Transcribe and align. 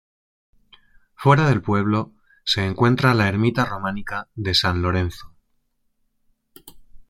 Fuera 1.13 1.47
del 1.47 1.61
pueblo 1.61 2.15
se 2.43 2.65
encuentra 2.65 3.13
la 3.13 3.27
ermita 3.27 3.65
románica 3.65 4.27
de 4.33 4.55
San 4.55 4.81
Lorenzo. 4.81 5.31